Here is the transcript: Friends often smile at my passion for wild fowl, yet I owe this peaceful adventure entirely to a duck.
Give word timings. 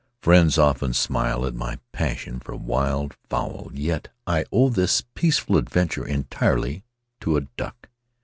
Friends 0.19 0.57
often 0.57 0.93
smile 0.93 1.45
at 1.45 1.53
my 1.53 1.77
passion 1.91 2.39
for 2.39 2.55
wild 2.55 3.13
fowl, 3.29 3.69
yet 3.71 4.07
I 4.25 4.45
owe 4.51 4.69
this 4.69 5.03
peaceful 5.13 5.57
adventure 5.57 6.03
entirely 6.07 6.83
to 7.19 7.37
a 7.37 7.41
duck. 7.41 7.87